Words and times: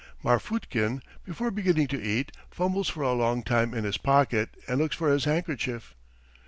Marfutkin, 0.23 1.03
before 1.23 1.51
beginning 1.51 1.85
to 1.89 2.01
eat, 2.01 2.31
fumbles 2.49 2.89
for 2.89 3.03
a 3.03 3.13
long 3.13 3.43
time 3.43 3.71
in 3.75 3.83
his 3.83 3.97
pocket 3.99 4.49
and 4.67 4.79
looks 4.79 4.95
for 4.95 5.11
his 5.11 5.25
handkerchief. 5.25 5.93